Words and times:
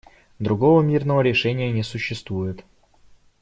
Другого 0.39 0.81
мирного 0.81 1.21
решения 1.21 1.71
не 1.71 1.83
существует. 1.83 2.65